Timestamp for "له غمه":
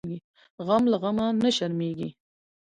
0.91-1.27